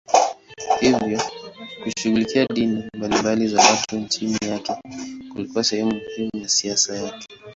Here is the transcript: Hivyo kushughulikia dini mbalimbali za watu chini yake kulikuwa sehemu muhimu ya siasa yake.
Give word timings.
Hivyo 0.79 1.21
kushughulikia 1.83 2.45
dini 2.45 2.83
mbalimbali 2.97 3.47
za 3.47 3.61
watu 3.61 4.05
chini 4.07 4.37
yake 4.41 4.73
kulikuwa 5.33 5.63
sehemu 5.63 5.93
muhimu 5.93 6.29
ya 6.33 6.49
siasa 6.49 6.95
yake. 6.95 7.27